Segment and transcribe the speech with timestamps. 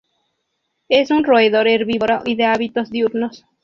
[0.89, 3.45] Es un roedor herbívoro y de hábitos diurnos.